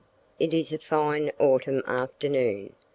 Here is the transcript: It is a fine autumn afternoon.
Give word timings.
It 0.39 0.51
is 0.51 0.73
a 0.73 0.79
fine 0.79 1.31
autumn 1.37 1.83
afternoon. 1.85 2.73